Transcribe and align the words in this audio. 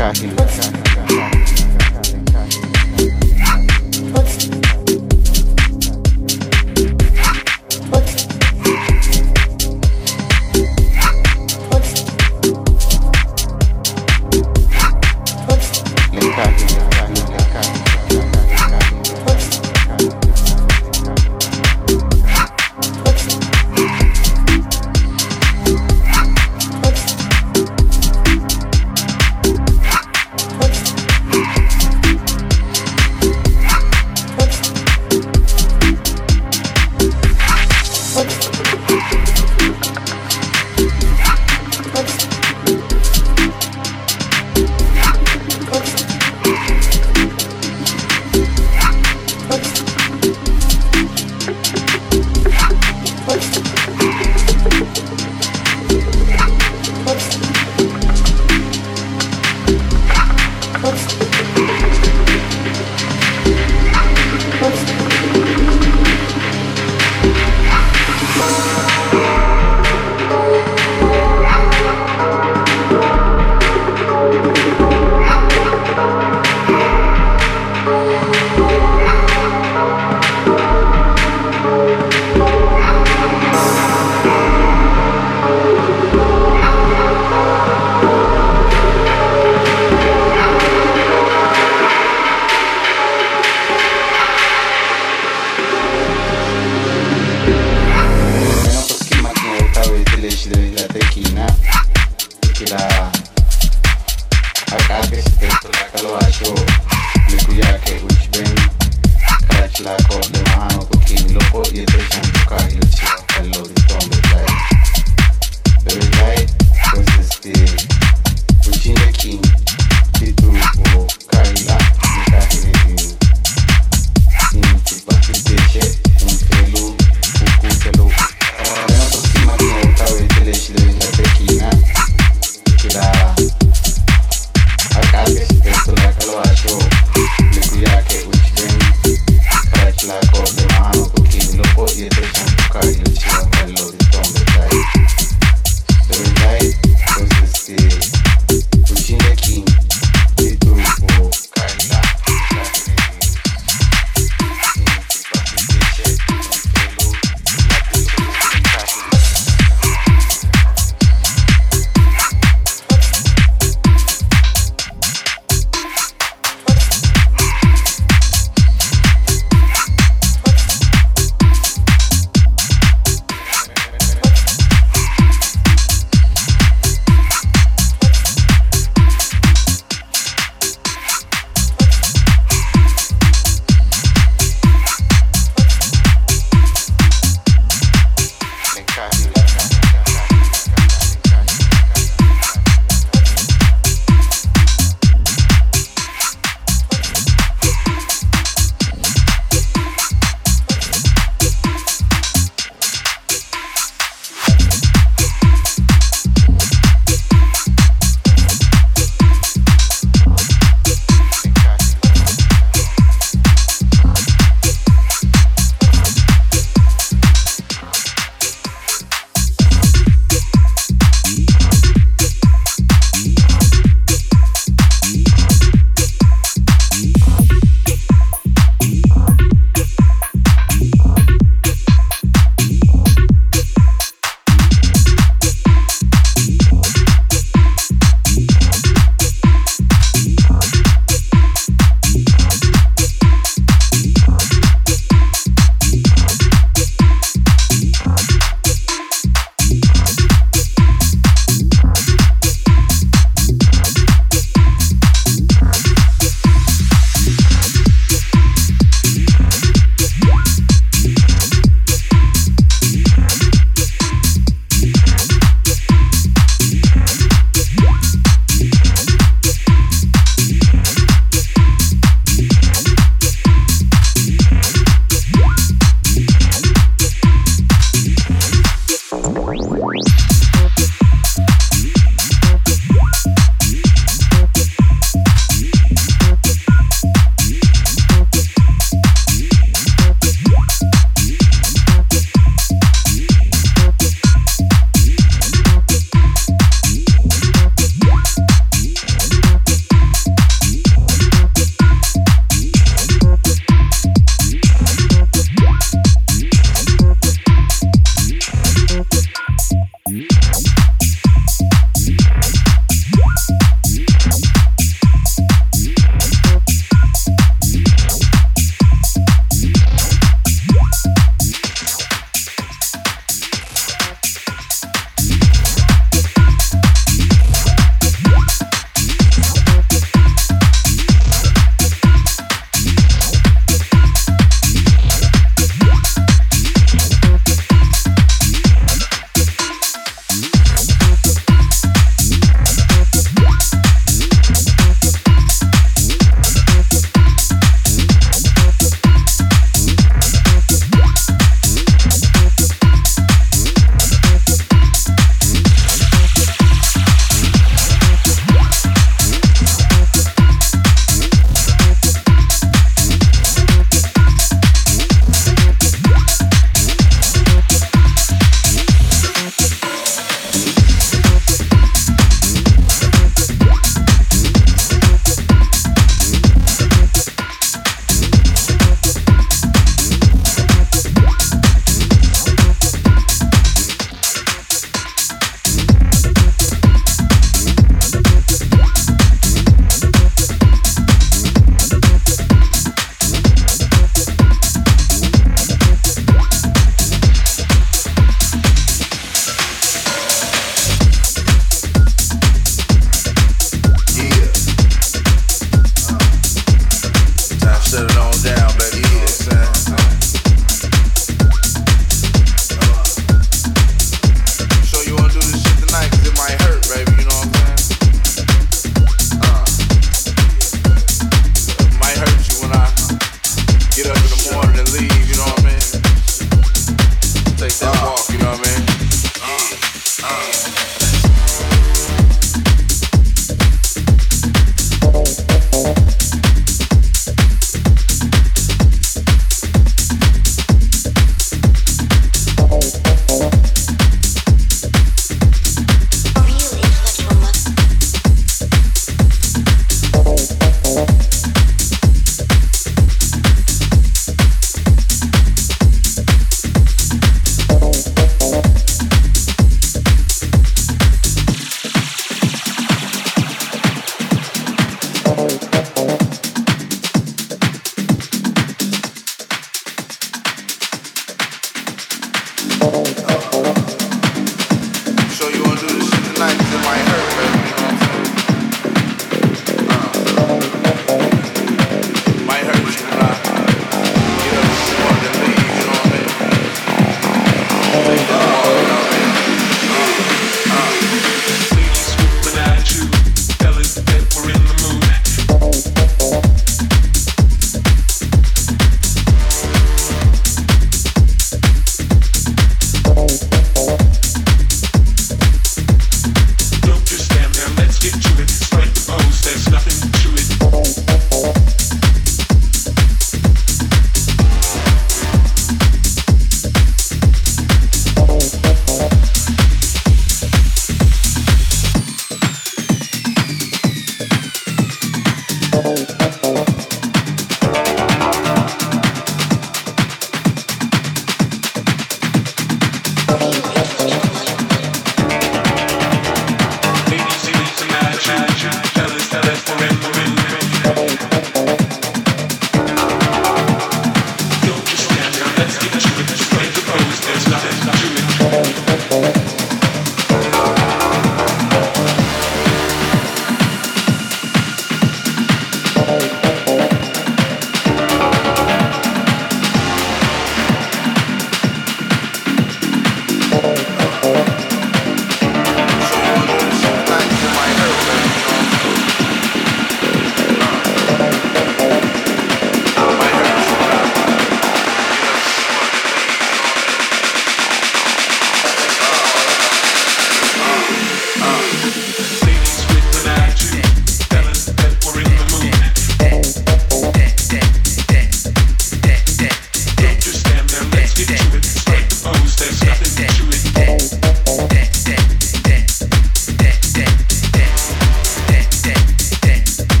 Charlie. 0.00 0.79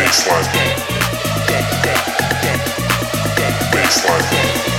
Baseline. 0.00 0.48
Baseline. 3.70 4.69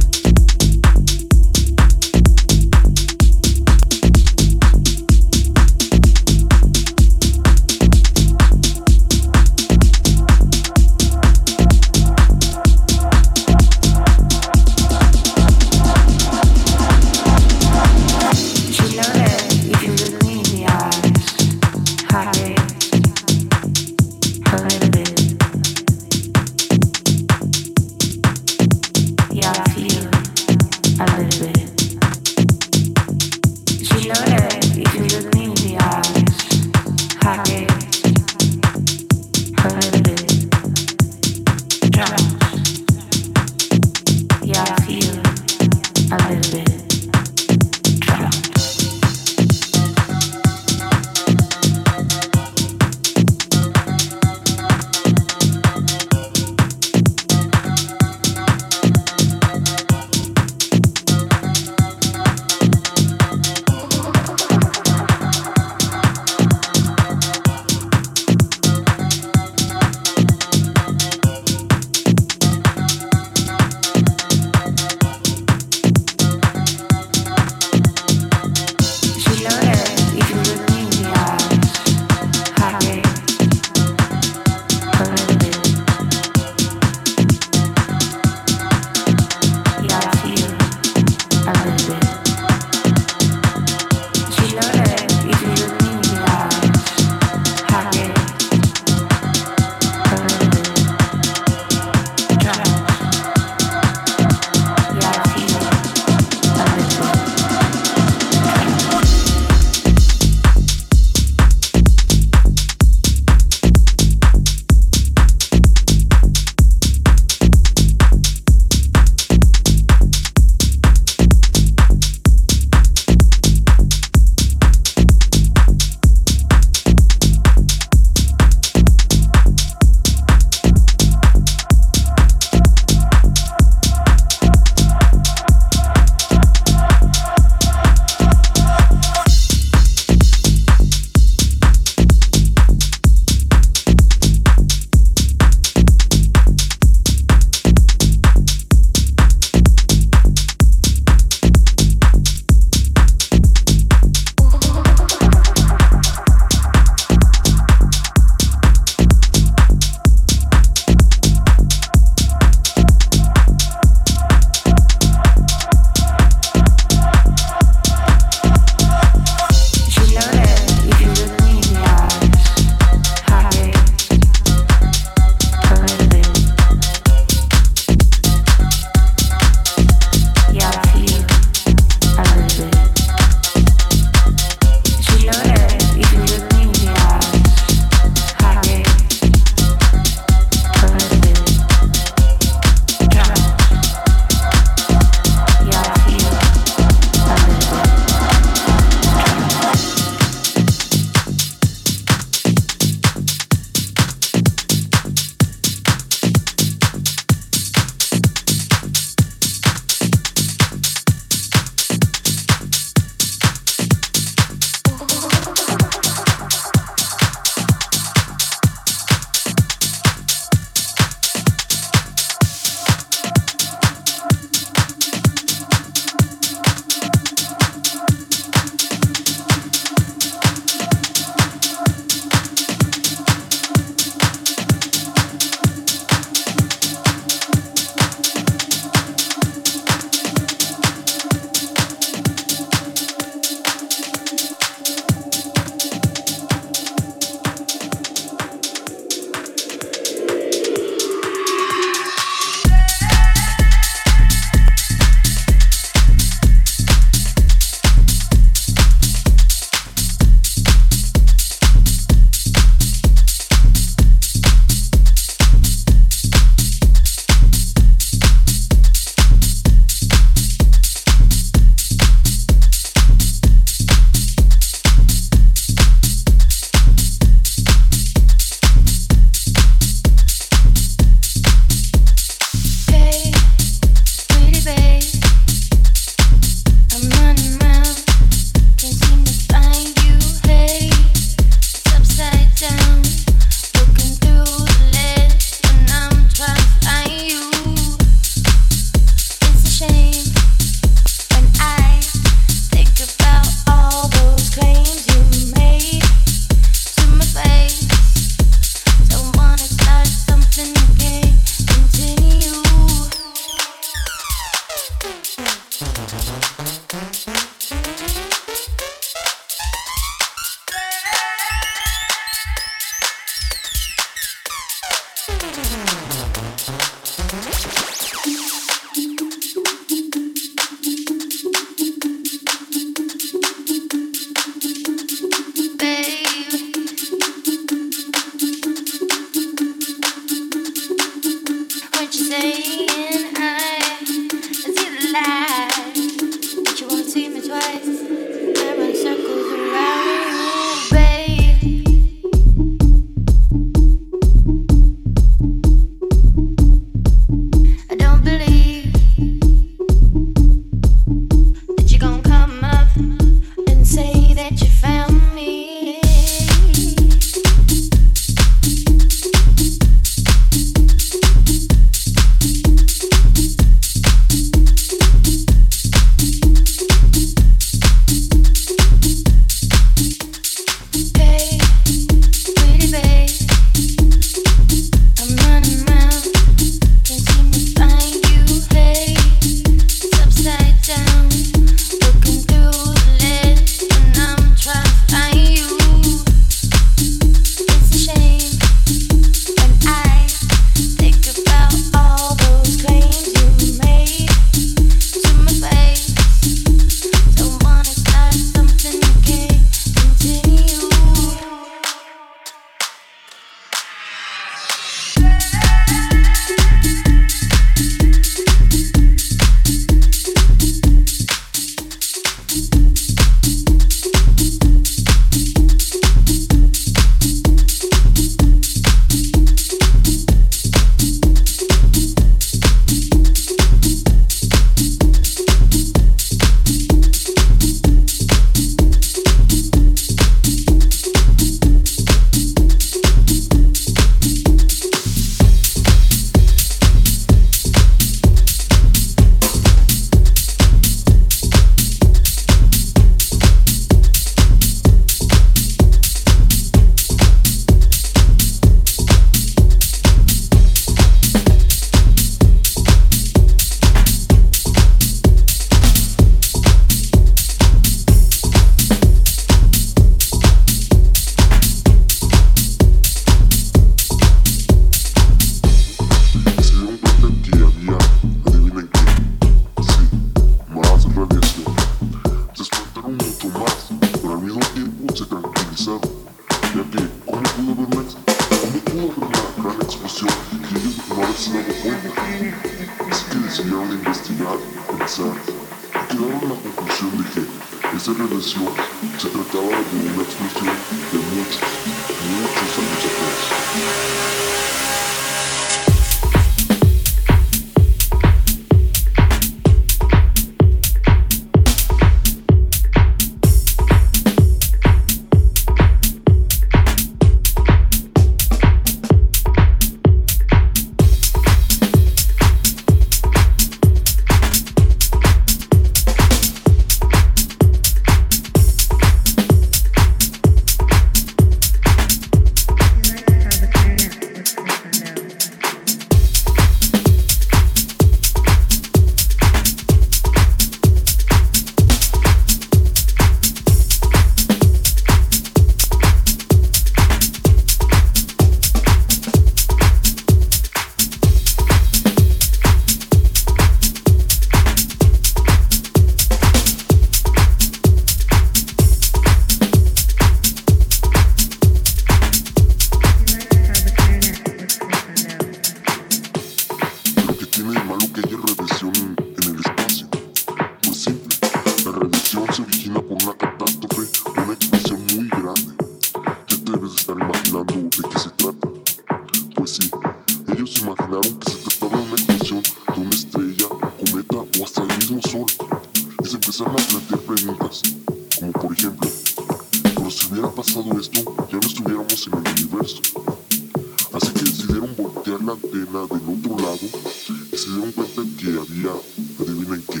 que 598.38 598.48
había, 598.48 598.92
adivinen 599.40 599.82
qué, 599.82 600.00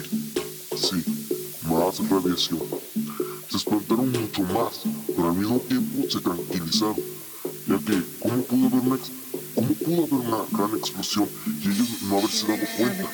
sí, 0.76 1.04
más 1.68 1.98
radiación. 2.08 2.60
Se 3.50 3.56
espantaron 3.56 4.10
mucho 4.12 4.42
más, 4.42 4.82
pero 5.14 5.28
al 5.28 5.34
mismo 5.36 5.58
tiempo 5.60 6.10
se 6.10 6.20
tranquilizaron, 6.20 6.96
ya 7.66 7.78
que 7.78 8.02
¿cómo 8.20 8.42
pudo 8.44 8.66
haber 8.66 8.80
una, 8.80 8.98
cómo 9.54 9.74
pudo 9.74 10.04
haber 10.04 10.26
una 10.26 10.44
gran 10.52 10.78
explosión 10.78 11.28
y 11.62 11.68
ellos 11.68 11.88
no 12.02 12.18
haberse 12.18 12.46
dado 12.46 12.66
cuenta? 12.76 13.10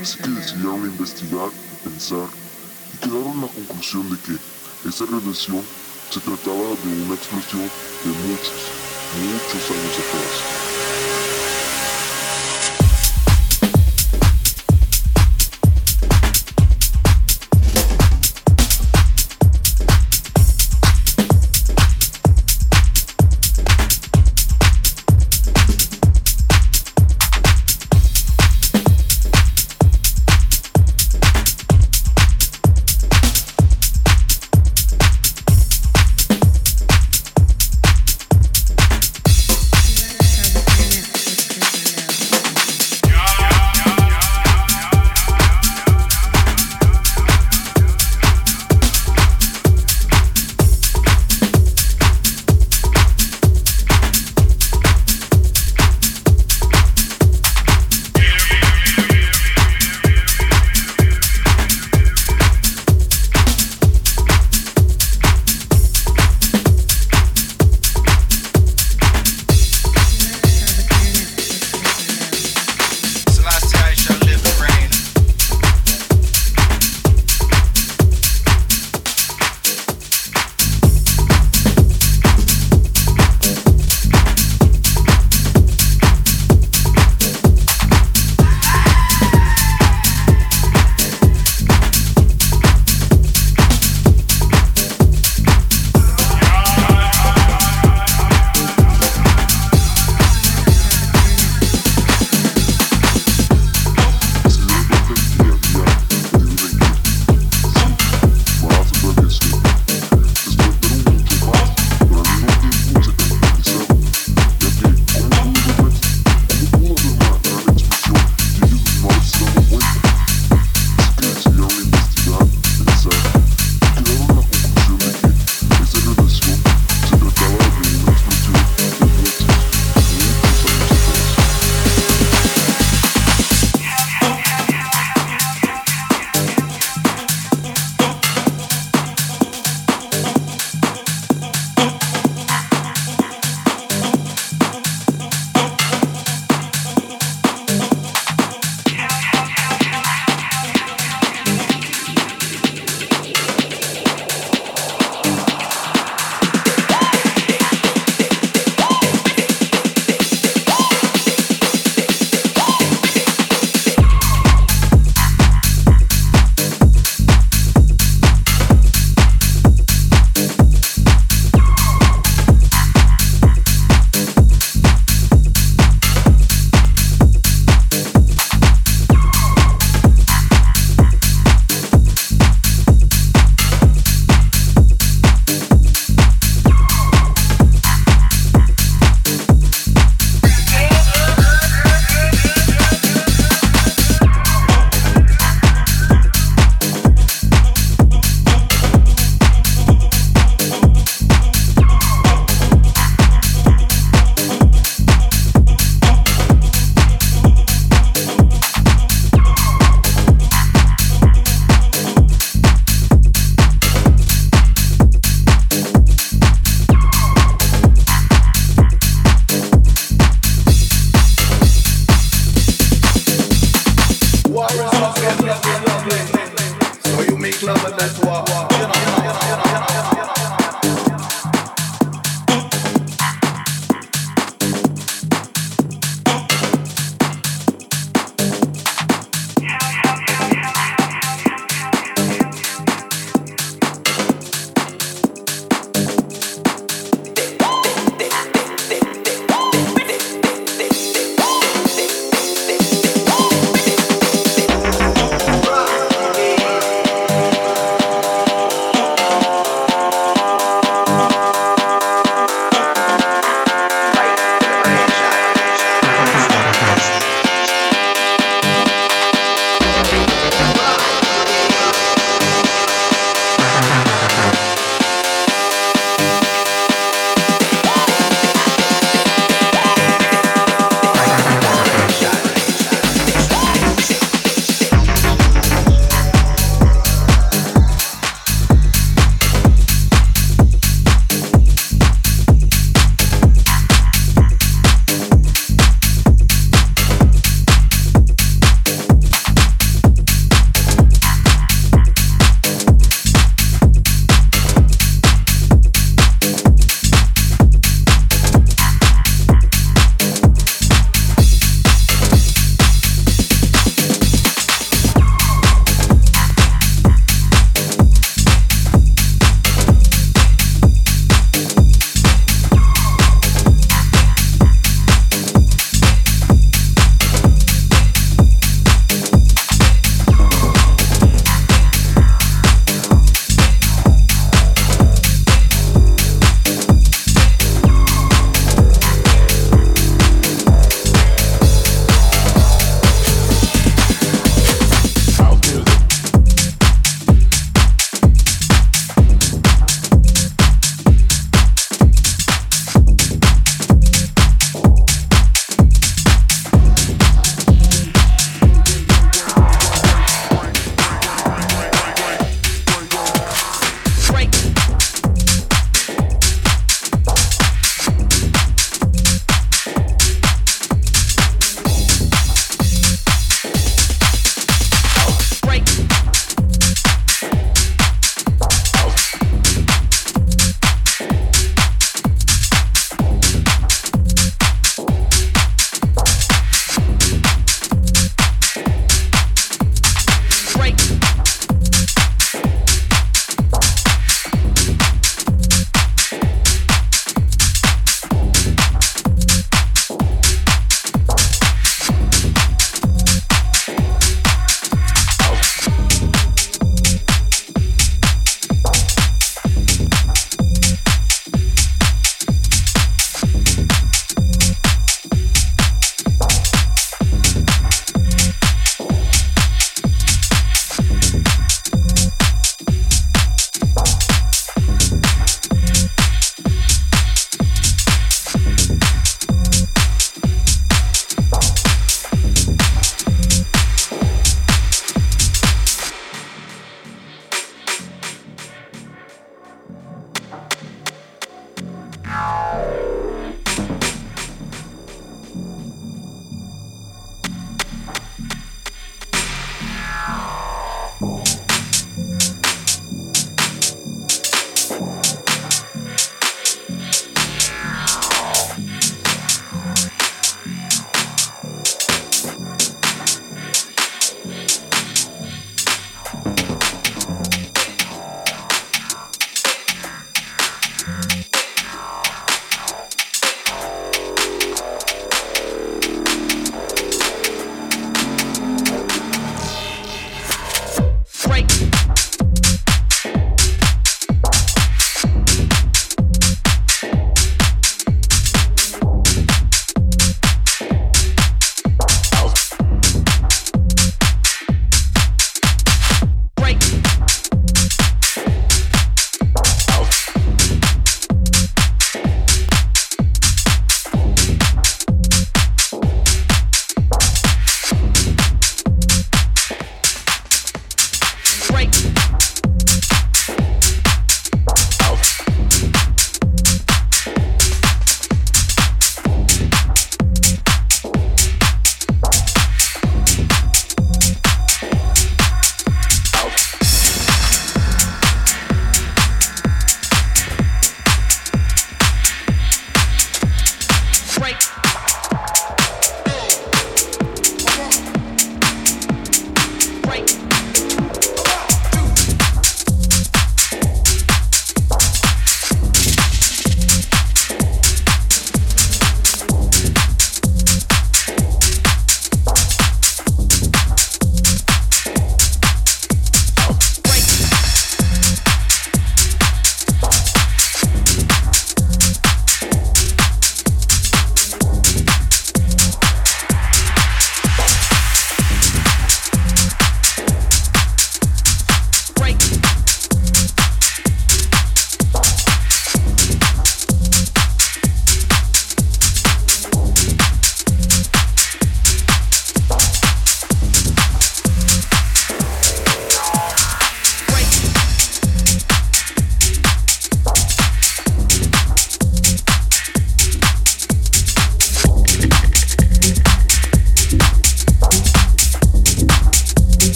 Así 0.00 0.18
que 0.18 0.28
decidieron 0.30 0.86
investigar, 0.86 1.50
pensar 1.84 2.28
y 2.94 2.96
quedaron 2.98 3.38
a 3.38 3.42
la 3.42 3.48
conclusión 3.48 4.10
de 4.10 4.16
que 4.18 4.88
esa 4.88 5.04
radiación 5.06 5.62
se 6.10 6.20
trataba 6.20 6.56
de 6.56 7.02
una 7.04 7.14
explosión 7.14 7.62
de 7.62 8.10
muchos, 8.26 8.60
muchos 9.20 9.70
años 9.70 9.94
atrás. 9.98 10.69